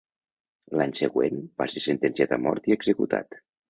L'any 0.79 0.95
següent, 1.01 1.39
va 1.63 1.69
ser 1.77 1.85
sentenciat 1.91 2.37
a 2.37 2.43
mort 2.51 2.75
i 2.75 2.81
executat. 2.83 3.45